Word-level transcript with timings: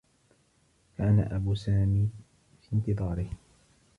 كان 0.97 1.19
أب 1.19 1.55
سامي 1.57 2.09
في 2.61 2.73
انتظاره. 2.75 3.29